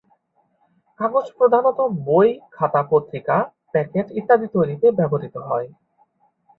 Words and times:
কাগজ 0.99 1.25
প্রধানত 1.37 1.79
বই–খাতা, 2.05 2.81
পত্রিকা, 2.91 3.37
প্যাকেট 3.73 4.07
ইত্যাদি 4.11 4.47
তৈরিতে 4.47 4.87
ব্যবহৃত 4.91 5.35
হয়। 5.49 5.67